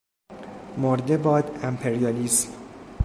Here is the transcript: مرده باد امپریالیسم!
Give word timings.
مرده 0.77 1.17
باد 1.17 1.49
امپریالیسم! 1.63 2.53